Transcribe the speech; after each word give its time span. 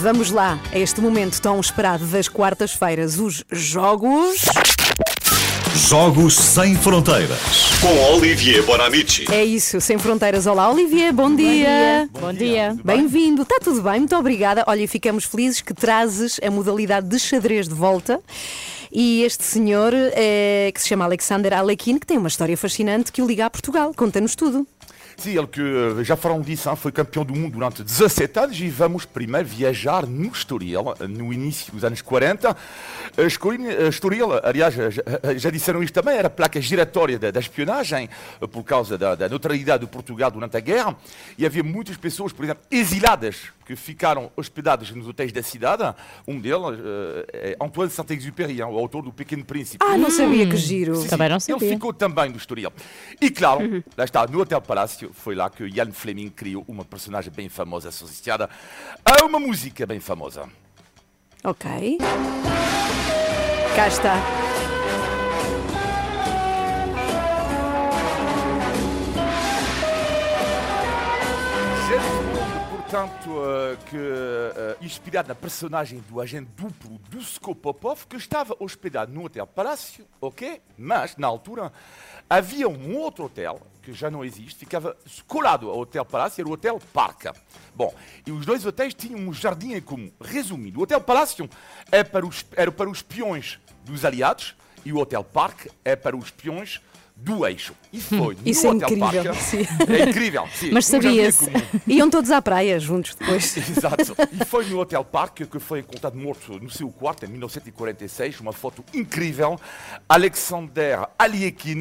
Vamos 0.00 0.30
lá, 0.30 0.60
a 0.72 0.78
este 0.78 1.00
momento 1.00 1.42
tão 1.42 1.58
esperado 1.58 2.06
das 2.06 2.28
quartas-feiras, 2.28 3.18
os 3.18 3.44
jogos. 3.50 4.44
Jogos 5.74 6.36
Sem 6.36 6.76
Fronteiras. 6.76 7.40
Com 7.80 8.14
Olivier 8.14 8.64
Bonamici. 8.64 9.24
É 9.28 9.44
isso, 9.44 9.80
sem 9.80 9.98
fronteiras. 9.98 10.46
Olá, 10.46 10.70
Olivier, 10.70 11.12
bom, 11.12 11.34
dia. 11.34 12.08
Bom 12.12 12.32
dia. 12.32 12.76
Bem-vindo, 12.84 13.42
está 13.42 13.58
tudo 13.58 13.82
bem, 13.82 13.98
muito 13.98 14.14
obrigada. 14.14 14.62
Olha, 14.68 14.82
e 14.82 14.86
ficamos 14.86 15.24
felizes 15.24 15.62
que 15.62 15.74
trazes 15.74 16.38
a 16.44 16.48
modalidade 16.48 17.08
de 17.08 17.18
xadrez 17.18 17.66
de 17.66 17.74
volta. 17.74 18.20
E 18.92 19.24
este 19.24 19.42
senhor, 19.42 19.92
eh, 19.94 20.70
que 20.72 20.80
se 20.80 20.88
chama 20.88 21.06
Alexander 21.06 21.52
Alekhine, 21.54 21.98
que 21.98 22.06
tem 22.06 22.18
uma 22.18 22.28
história 22.28 22.56
fascinante 22.56 23.10
que 23.10 23.20
o 23.20 23.26
liga 23.26 23.46
a 23.46 23.50
Portugal. 23.50 23.92
Conta-nos 23.96 24.36
tudo. 24.36 24.64
Sim, 25.18 25.36
ele 25.36 25.48
que 25.48 25.60
eh, 25.60 26.04
já 26.04 26.14
foram 26.14 26.40
disso, 26.40 26.70
hein, 26.70 26.76
foi 26.76 26.92
campeão 26.92 27.24
do 27.24 27.34
mundo 27.34 27.54
durante 27.54 27.82
17 27.82 28.38
anos 28.38 28.60
e 28.60 28.68
vamos 28.68 29.04
primeiro 29.04 29.48
viajar 29.48 30.06
no 30.06 30.30
Estoril, 30.30 30.94
no 31.08 31.32
início 31.32 31.72
dos 31.72 31.82
anos 31.82 32.00
40. 32.00 32.56
A 33.16 33.88
Estoril, 33.88 34.28
aliás, 34.44 34.76
já, 35.36 35.50
disseram 35.50 35.82
isto 35.82 35.92
também, 35.92 36.16
era 36.16 36.30
placa 36.30 36.60
giratória 36.60 37.18
da, 37.18 37.32
da 37.32 37.40
espionagem 37.40 38.08
eh, 38.40 38.46
por 38.46 38.62
causa 38.62 38.96
da, 38.96 39.16
da 39.16 39.28
neutralidade 39.28 39.84
de 39.84 39.90
Portugal 39.90 40.30
durante 40.30 40.56
a 40.56 40.60
guerra 40.60 40.96
e 41.36 41.44
havia 41.44 41.64
muitas 41.64 41.96
pessoas, 41.96 42.32
por 42.32 42.44
exemplo, 42.44 42.62
exiladas 42.70 43.48
que 43.68 43.76
ficaram 43.76 44.32
hospedados 44.34 44.90
nos 44.92 45.06
hotéis 45.06 45.30
da 45.30 45.42
cidade. 45.42 45.94
Um 46.26 46.40
deles 46.40 46.58
uh, 46.58 47.26
é 47.34 47.54
Antoine 47.60 47.90
Saint-Exupéry, 47.90 48.62
o 48.62 48.78
autor 48.78 49.02
do 49.02 49.12
Pequeno 49.12 49.44
Príncipe. 49.44 49.84
Ah, 49.86 49.98
não 49.98 50.10
sabia 50.10 50.48
que 50.48 50.56
giro. 50.56 50.96
Sim, 50.96 51.06
Também 51.06 51.28
não 51.28 51.34
Ele 51.36 51.40
sabia. 51.40 51.68
ficou 51.68 51.92
também 51.92 52.30
do 52.30 52.38
Estoril. 52.38 52.72
E 53.20 53.28
claro, 53.28 53.84
lá 53.94 54.04
está, 54.04 54.26
no 54.26 54.40
Hotel 54.40 54.62
Palácio, 54.62 55.10
foi 55.12 55.34
lá 55.34 55.50
que 55.50 55.64
Ian 55.66 55.92
Fleming 55.92 56.30
criou 56.30 56.64
uma 56.66 56.82
personagem 56.82 57.30
bem 57.30 57.50
famosa 57.50 57.90
associada 57.90 58.48
a 59.04 59.22
uma 59.26 59.38
música 59.38 59.84
bem 59.84 60.00
famosa. 60.00 60.48
Ok. 61.44 61.98
Cá 63.76 63.86
está. 63.86 64.37
Portanto, 72.88 73.30
eh, 73.44 73.76
que, 73.90 73.96
eh, 73.98 74.76
inspirado 74.80 75.28
na 75.28 75.34
personagem 75.34 76.02
do 76.08 76.22
agente 76.22 76.48
duplo 76.56 76.98
Dusko 77.10 77.54
Popov, 77.54 78.06
que 78.06 78.16
estava 78.16 78.56
hospedado 78.58 79.12
no 79.12 79.26
Hotel 79.26 79.46
Palácio, 79.46 80.06
ok? 80.18 80.62
Mas, 80.78 81.14
na 81.18 81.26
altura, 81.26 81.70
havia 82.30 82.66
um 82.66 82.96
outro 82.96 83.26
hotel, 83.26 83.60
que 83.82 83.92
já 83.92 84.10
não 84.10 84.24
existe, 84.24 84.60
ficava 84.60 84.96
colado 85.26 85.68
ao 85.68 85.80
Hotel 85.80 86.02
Palácio, 86.02 86.40
era 86.40 86.48
o 86.48 86.52
Hotel 86.52 86.80
Parca. 86.90 87.34
Bom, 87.74 87.94
e 88.26 88.32
os 88.32 88.46
dois 88.46 88.64
hotéis 88.64 88.94
tinham 88.94 89.20
um 89.20 89.34
jardim 89.34 89.74
em 89.74 89.82
comum. 89.82 90.10
Resumindo, 90.18 90.80
o 90.80 90.84
Hotel 90.84 91.00
Palácio 91.02 91.46
é 91.92 92.02
para 92.02 92.24
os, 92.24 92.46
era 92.56 92.72
para 92.72 92.88
os 92.88 93.02
peões 93.02 93.60
dos 93.84 94.02
aliados 94.02 94.56
e 94.82 94.94
o 94.94 94.96
Hotel 94.96 95.22
Parque 95.22 95.70
é 95.84 95.94
para 95.94 96.16
os 96.16 96.30
peões 96.30 96.80
do 97.20 97.44
eixo. 97.44 97.74
E 97.92 98.00
foi 98.00 98.34
no 98.34 98.40
Isso 98.44 98.66
é 98.66 98.70
Hotel 98.70 98.90
incrível, 98.90 99.34
sim. 99.34 99.66
É 99.88 100.08
incrível, 100.08 100.48
sim. 100.54 100.70
Mas 100.70 100.88
um 100.88 100.92
jardim 101.02 101.18
em 101.18 101.30
sabia-se. 101.32 101.50
comum. 101.50 101.80
Iam 101.86 102.10
todos 102.10 102.30
à 102.30 102.40
praia 102.40 102.78
juntos 102.78 103.14
depois. 103.14 103.56
Exato. 103.58 104.14
E 104.32 104.44
foi 104.44 104.66
no 104.66 104.78
Hotel 104.78 105.04
Parque 105.04 105.44
que 105.46 105.58
foi 105.58 105.80
encontrado 105.80 106.16
morto 106.16 106.60
no 106.60 106.70
seu 106.70 106.88
quarto 106.90 107.24
em 107.24 107.28
1946. 107.28 108.40
Uma 108.40 108.52
foto 108.52 108.84
incrível. 108.94 109.58
Alexander 110.08 111.08
Aliekin, 111.18 111.80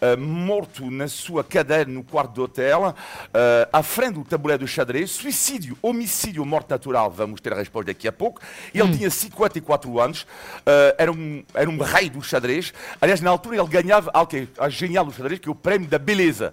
eh, 0.00 0.16
morto 0.16 0.90
na 0.90 1.08
sua 1.08 1.44
cadeira 1.44 1.90
no 1.90 2.02
quarto 2.02 2.32
do 2.32 2.42
hotel, 2.44 2.94
eh, 3.34 3.68
à 3.72 3.82
frente 3.82 4.14
do 4.14 4.24
tabuleiro 4.24 4.64
de 4.64 4.70
xadrez. 4.70 5.10
Suicídio, 5.10 5.76
homicídio, 5.82 6.44
morte 6.46 6.70
natural. 6.70 7.10
Vamos 7.10 7.40
ter 7.40 7.52
a 7.52 7.56
resposta 7.56 7.92
daqui 7.92 8.08
a 8.08 8.12
pouco. 8.12 8.40
Ele 8.72 8.96
tinha 8.96 9.10
54 9.10 10.00
anos. 10.00 10.26
eh, 10.64 10.94
era, 10.96 11.12
um, 11.12 11.42
era 11.52 11.68
um 11.68 11.78
rei 11.78 12.08
do 12.08 12.22
xadrez. 12.22 12.72
Aliás, 13.00 13.20
na 13.20 13.30
altura 13.30 13.56
ele 13.56 13.68
ganhava 13.68 14.10
é 14.14 14.69
genial 14.70 15.04
do 15.04 15.12
xadrez, 15.12 15.38
que 15.40 15.48
é 15.48 15.52
o 15.52 15.54
prémio 15.54 15.88
da 15.88 15.98
beleza. 15.98 16.52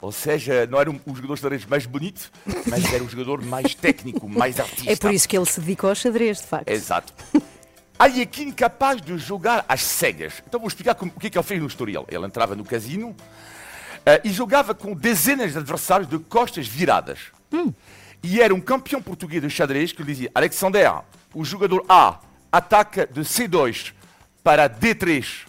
Ou 0.00 0.10
seja, 0.10 0.66
não 0.66 0.80
era 0.80 0.90
um- 0.90 0.98
o 1.06 1.14
jogador 1.14 1.34
de 1.34 1.40
xadrez 1.42 1.66
mais 1.66 1.84
bonito, 1.86 2.30
mas 2.66 2.90
era 2.92 3.04
o 3.04 3.08
jogador 3.08 3.44
mais 3.44 3.74
técnico, 3.74 4.26
mais 4.28 4.58
artista. 4.58 4.90
É 4.90 4.96
por 4.96 5.12
isso 5.12 5.28
que 5.28 5.36
ele 5.36 5.44
se 5.46 5.60
dedicou 5.60 5.90
ao 5.90 5.94
xadrez, 5.94 6.38
de 6.38 6.46
facto. 6.46 6.68
Exato. 6.70 7.12
Aliekin 7.98 8.50
capaz 8.52 9.00
de 9.02 9.18
jogar 9.18 9.64
às 9.68 9.82
cegas. 9.82 10.42
Então 10.48 10.58
vou 10.58 10.68
explicar 10.68 10.94
como- 10.94 11.12
o 11.14 11.20
que 11.20 11.26
é 11.26 11.30
que 11.30 11.36
ele 11.36 11.44
fez 11.46 11.60
no 11.60 11.66
Estoril. 11.66 12.06
Ele 12.08 12.24
entrava 12.24 12.56
no 12.56 12.64
casino 12.64 13.14
eh, 14.06 14.22
e 14.24 14.30
jogava 14.30 14.74
com 14.74 14.94
dezenas 14.94 15.52
de 15.52 15.58
adversários 15.58 16.08
de 16.08 16.18
costas 16.18 16.66
viradas. 16.66 17.18
E 18.22 18.40
era 18.40 18.54
um 18.54 18.60
campeão 18.60 19.02
português 19.02 19.42
de 19.42 19.50
xadrez 19.50 19.92
que 19.92 20.02
lhe 20.02 20.12
dizia: 20.12 20.30
Alexander, 20.34 21.02
o 21.34 21.44
jogador 21.44 21.84
A 21.86 22.18
ataca 22.50 23.06
de 23.06 23.20
C2 23.20 23.92
para 24.42 24.66
D3. 24.66 25.46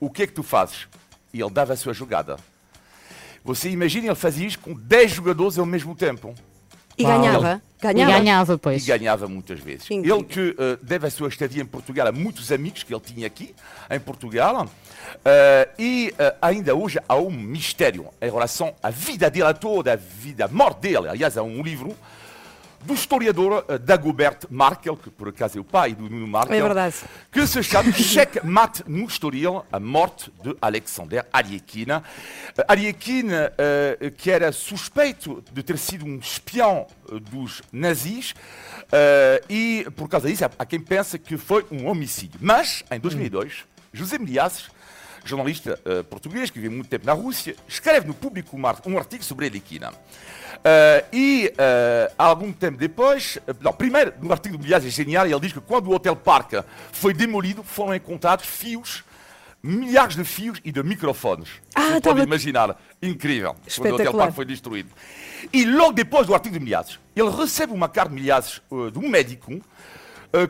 O 0.00 0.10
que 0.10 0.24
é 0.24 0.26
que 0.26 0.32
tu 0.32 0.42
fazes? 0.42 0.88
E 1.32 1.40
ele 1.40 1.50
dava 1.50 1.72
a 1.72 1.76
sua 1.76 1.92
jogada. 1.92 2.36
Você 3.44 3.70
imagina, 3.70 4.06
ele 4.06 4.14
fazia 4.14 4.46
isto 4.46 4.60
com 4.60 4.74
10 4.74 5.10
jogadores 5.12 5.58
ao 5.58 5.66
mesmo 5.66 5.94
tempo. 5.94 6.34
E 6.96 7.04
Uau. 7.04 7.18
ganhava. 7.20 7.62
E 7.78 7.82
Ganhava. 7.82 8.12
ganhava, 8.12 8.52
E 8.54 8.58
pois. 8.58 8.86
ganhava 8.86 9.26
muitas 9.26 9.58
vezes. 9.58 9.90
Incrível. 9.90 10.16
Ele 10.18 10.24
que 10.24 10.56
eh, 10.56 10.78
deve 10.82 11.06
a 11.06 11.10
sua 11.10 11.28
estadia 11.28 11.60
em 11.62 11.66
Portugal 11.66 12.06
a 12.06 12.12
muitos 12.12 12.52
amigos 12.52 12.82
que 12.84 12.94
ele 12.94 13.00
tinha 13.00 13.26
aqui, 13.26 13.54
em 13.90 13.98
Portugal. 13.98 14.68
eh, 15.24 15.68
e 15.78 16.14
eh, 16.18 16.36
ainda 16.40 16.74
hoje 16.76 17.00
há 17.08 17.16
um 17.16 17.30
mistério 17.30 18.06
em 18.20 18.30
relação 18.30 18.72
à 18.82 18.90
vida 18.90 19.28
dele 19.30 19.52
toda, 19.54 19.94
a 19.94 19.96
vida, 19.96 20.44
a 20.44 20.48
morte 20.48 20.80
dele. 20.82 21.08
Aliás, 21.08 21.36
há 21.36 21.42
um 21.42 21.60
livro 21.62 21.96
do 22.84 22.94
historiador 22.94 23.64
eh, 23.68 23.78
Dagobert 23.78 24.46
Markel, 24.50 24.96
que 24.96 25.10
por 25.10 25.28
acaso 25.28 25.58
é 25.58 25.60
o 25.60 25.64
pai 25.64 25.94
do 25.94 26.08
Nuno 26.08 26.26
Markel, 26.26 26.56
É 26.56 26.62
verdade. 26.62 26.96
que 27.30 27.46
se 27.46 27.62
chama 27.62 27.92
Cheque 27.94 28.44
Mate 28.46 28.82
no 28.86 29.04
Estoril, 29.06 29.64
a 29.72 29.78
morte 29.80 30.32
de 30.42 30.56
Alexander 30.60 31.26
Aliekin. 31.32 31.90
Eh, 31.90 32.02
Aliekin, 32.68 33.28
eh, 33.32 34.12
que 34.16 34.30
era 34.30 34.52
suspeito 34.52 35.42
de 35.52 35.62
ter 35.62 35.78
sido 35.78 36.04
um 36.04 36.18
espião 36.18 36.86
dos 37.30 37.62
nazis, 37.72 38.34
eh, 38.90 39.42
e 39.48 39.86
por 39.96 40.08
causa 40.08 40.28
disso 40.28 40.44
há 40.44 40.50
há 40.58 40.66
quem 40.66 40.80
pensa 40.80 41.18
que 41.18 41.36
foi 41.36 41.64
um 41.70 41.86
homicídio. 41.86 42.38
Mas, 42.42 42.84
em 42.90 43.00
2002, 43.00 43.64
José 43.92 44.18
Miliases, 44.18 44.70
jornalista 45.24 45.78
eh, 45.84 46.02
português 46.02 46.50
que 46.50 46.58
vive 46.58 46.74
muito 46.74 46.88
tempo 46.88 47.06
na 47.06 47.12
Rússia, 47.12 47.54
escreve 47.68 48.06
no 48.06 48.14
Público 48.14 48.56
um 48.56 48.66
ar- 48.66 48.80
um 48.86 48.96
artigo 48.98 49.22
sobre 49.24 49.46
Aliekin. 49.46 49.80
Eh, 50.64 51.04
e 51.12 51.52
eh, 51.56 52.12
algum 52.18 52.52
tempo 52.52 52.76
depois, 52.78 53.38
não, 53.60 53.72
primeiro, 53.72 54.12
no 54.20 54.30
artigo 54.32 54.56
do 54.56 54.62
Milhares 54.64 54.86
é 54.86 54.90
genial, 54.90 55.26
ele 55.26 55.40
diz 55.40 55.52
que 55.52 55.60
quando 55.60 55.88
o 55.88 55.94
Hotel 55.94 56.14
Parca 56.16 56.64
foi 56.92 57.12
demolido, 57.12 57.62
foram 57.62 57.94
encontrados 57.94 58.46
fios, 58.46 59.02
milhares 59.62 60.16
de 60.16 60.24
fios 60.24 60.60
e 60.64 60.72
de 60.72 60.82
microfones. 60.82 61.48
Ah, 61.74 61.80
Você 61.82 62.00
tava- 62.00 62.16
pode 62.16 62.22
imaginar, 62.26 62.80
incrível, 63.00 63.54
quando 63.76 63.92
o 63.92 63.94
Hotel. 63.94 64.12
Parque 64.12 64.34
foi 64.34 64.44
destruído. 64.44 64.90
E 65.52 65.64
logo 65.64 65.92
depois 65.92 66.26
do 66.26 66.34
artigo 66.34 66.58
de 66.58 66.64
Milhares, 66.64 66.98
ele 67.14 67.30
recebe 67.30 67.72
uma 67.72 67.88
carta 67.88 68.10
de 68.14 68.20
Milhares 68.20 68.60
eh, 68.70 68.90
de 68.90 68.98
um 68.98 69.08
médico 69.08 69.60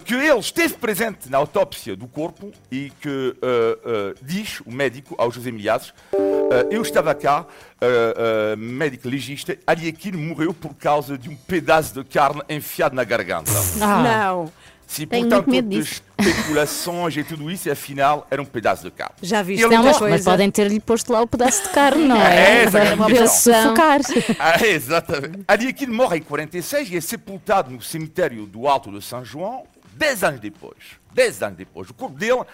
que 0.04 0.14
ele 0.14 0.38
esteve 0.38 0.74
presente 0.74 1.28
na 1.28 1.38
autópsia 1.38 1.96
do 1.96 2.06
corpo 2.06 2.52
e 2.70 2.90
que 3.00 3.36
eh, 3.42 3.78
eh, 3.84 4.14
diz, 4.22 4.60
o 4.60 4.70
médico, 4.70 5.14
ao 5.18 5.30
José 5.30 5.50
Milhares, 5.50 5.92
eh, 6.14 6.68
eu 6.70 6.82
estava 6.82 7.14
cá, 7.14 7.44
eh, 7.80 8.14
eh, 8.52 8.56
médico 8.56 9.08
legista, 9.08 9.56
Aliekin 9.66 10.12
morreu 10.12 10.54
por 10.54 10.74
causa 10.74 11.18
de 11.18 11.28
um 11.28 11.34
pedaço 11.36 11.94
de 11.94 12.04
carne 12.08 12.42
enfiado 12.48 12.94
na 12.94 13.02
garganta. 13.04 13.50
Ah, 13.80 14.02
Não. 14.02 14.52
Se, 14.86 15.06
Tenho 15.06 15.26
portanto, 15.26 15.62
de 15.62 15.78
especulações 15.78 17.16
e 17.16 17.24
tudo 17.24 17.50
isso, 17.50 17.70
afinal, 17.70 18.26
era 18.30 18.42
um 18.42 18.44
pedaço 18.44 18.82
de 18.84 18.90
carne. 18.90 19.14
Já 19.22 19.40
viste 19.42 19.66
Não, 19.66 19.82
mas, 19.82 19.98
mas 20.00 20.22
podem 20.22 20.50
ter-lhe 20.50 20.78
posto 20.80 21.10
lá 21.12 21.22
o 21.22 21.26
pedaço 21.26 21.62
de 21.62 21.68
carne, 21.70 22.04
não 22.06 22.16
É, 22.20 22.36
é? 22.60 22.64
essa 22.64 22.78
é 22.78 22.92
a 22.92 22.96
Para 22.98 23.06
questão. 23.06 23.54
ele 23.54 23.62
sufocar. 23.64 24.00
Ah, 24.38 24.66
exatamente. 24.66 25.44
Aliekin 25.48 25.86
morre 25.86 26.18
em 26.18 26.22
46 26.22 26.90
e 26.90 26.96
é 26.98 27.00
sepultado 27.00 27.70
no 27.70 27.80
cemitério 27.80 28.44
do 28.44 28.68
Alto 28.68 28.90
de 28.92 29.02
São 29.02 29.24
João, 29.24 29.64
10 29.94 30.24
anos 30.24 30.40
depois. 30.40 30.78
10 31.12 31.42
anos 31.42 31.58
depois. 31.58 31.90
O 31.90 31.94
corpo 31.94 32.16
dele 32.16 32.44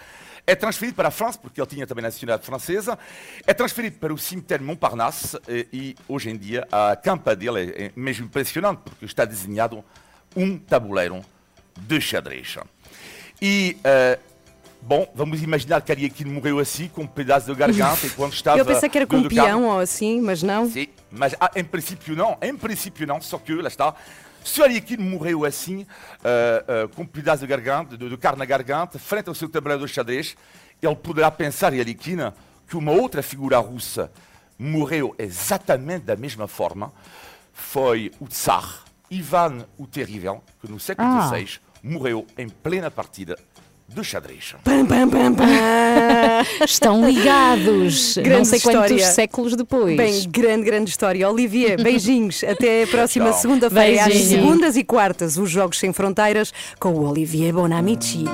é 0.45 0.55
transferido 0.55 0.95
para 0.95 1.09
a 1.09 1.11
França, 1.11 1.37
porque 1.37 1.61
ele 1.61 1.67
tinha 1.67 1.85
também 1.85 2.03
a 2.03 2.07
nacionalidade 2.07 2.45
francesa, 2.45 2.97
é 3.45 3.53
transferido 3.53 3.97
para 3.97 4.13
o 4.13 4.17
cemitério 4.17 4.65
Montparnasse 4.65 5.37
e, 5.47 5.67
e 5.71 5.95
hoje 6.07 6.29
em 6.29 6.37
dia 6.37 6.67
a 6.71 6.95
campa 6.95 7.35
dele 7.35 7.71
é, 7.75 7.85
é 7.85 7.91
mesmo 7.95 8.25
impressionante, 8.25 8.79
porque 8.79 9.05
está 9.05 9.25
desenhado 9.25 9.83
um 10.35 10.57
tabuleiro 10.57 11.23
de 11.77 12.01
xadrez. 12.01 12.57
E, 13.41 13.77
eh, 13.83 14.19
bom, 14.81 15.09
vamos 15.15 15.41
imaginar 15.41 15.81
que 15.81 15.91
Aliekin 15.91 16.25
morreu 16.25 16.59
assim, 16.59 16.87
com 16.87 17.03
um 17.03 17.07
pedaço 17.07 17.47
de 17.47 17.55
garganta, 17.55 18.05
enquanto 18.05 18.33
estava... 18.35 18.57
Eu 18.57 18.65
pensei 18.65 18.89
que 18.89 18.97
era 18.97 19.07
com 19.07 19.21
carne. 19.21 19.29
peão 19.29 19.65
ou 19.65 19.79
assim, 19.79 20.19
mas 20.19 20.43
não. 20.43 20.69
Sim, 20.69 20.87
mas 21.11 21.35
ah, 21.39 21.51
em 21.55 21.63
princípio 21.63 22.15
não, 22.15 22.37
em 22.41 22.55
princípio 22.55 23.07
não, 23.07 23.21
só 23.21 23.37
que 23.37 23.53
lá 23.53 23.67
está. 23.67 23.93
Se 24.43 24.61
o 24.61 24.63
Aliekin 24.63 24.97
morreu 24.97 25.45
assim, 25.45 25.85
ah, 26.23 26.63
ah, 26.85 26.87
com 26.95 27.03
um 27.03 27.05
pedaço 27.05 27.41
de 27.41 27.47
garganta, 27.47 27.97
de, 27.97 28.09
de 28.09 28.17
carne 28.17 28.39
na 28.39 28.45
garganta, 28.45 28.97
frente 28.97 29.27
ao 29.29 29.35
seu 29.35 29.49
tabuleiro 29.49 29.85
de 29.85 29.91
xadrez, 29.91 30.35
ele 30.81 30.95
poderá 30.95 31.29
pensar, 31.29 31.73
Aliekin, 31.73 32.17
que 32.67 32.77
uma 32.77 32.91
outra 32.91 33.21
figura 33.21 33.57
russa 33.59 34.11
morreu 34.57 35.15
exatamente 35.17 36.05
da 36.05 36.15
mesma 36.15 36.47
forma. 36.47 36.91
Foi 37.53 38.11
o 38.19 38.27
Tsar, 38.27 38.83
Ivan 39.09 39.65
o 39.77 39.85
Terrível, 39.85 40.43
que 40.61 40.71
no 40.71 40.79
século 40.79 41.07
Ah. 41.07 41.27
XVI 41.29 41.59
morreu 41.83 42.25
em 42.37 42.47
plena 42.49 42.89
partida 42.91 43.37
de 43.93 44.03
xadrez. 44.03 44.55
Pam, 44.63 44.85
pam, 44.85 45.09
pam, 45.09 45.33
pam. 45.33 45.45
Estão 46.63 47.05
ligados. 47.09 48.15
não 48.17 48.23
Grande 48.23 48.47
sei 48.47 48.59
quantos 48.59 48.83
história. 48.91 49.05
séculos 49.11 49.55
depois. 49.55 49.97
Bem, 49.97 50.29
grande, 50.29 50.63
grande 50.65 50.89
história. 50.89 51.29
Olivier, 51.29 51.81
beijinhos. 51.83 52.43
Até 52.43 52.83
a 52.83 52.87
próxima 52.87 53.33
segunda-feira, 53.33 54.05
às 54.05 54.13
segundas 54.15 54.77
e 54.77 54.83
quartas, 54.83 55.37
os 55.37 55.49
Jogos 55.49 55.79
Sem 55.79 55.91
Fronteiras, 55.93 56.53
com 56.79 56.93
o 56.93 57.09
Olivier 57.09 57.53
Bonamici. 57.53 58.25